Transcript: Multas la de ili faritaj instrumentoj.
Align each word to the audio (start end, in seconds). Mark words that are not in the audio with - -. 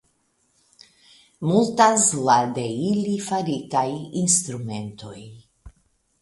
Multas 1.49 2.05
la 2.29 2.37
de 2.55 2.63
ili 2.87 3.13
faritaj 3.27 3.85
instrumentoj. 4.23 5.15